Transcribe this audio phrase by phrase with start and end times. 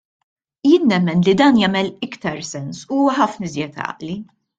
[0.67, 4.17] Jien nemmen li dan jagħmel iktar sens u huwa ħafna iżjed għaqli.